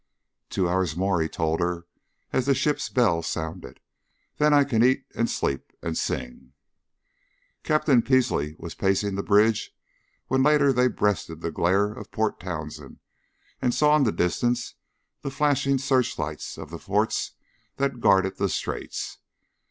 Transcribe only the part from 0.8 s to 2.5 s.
more," he told her, as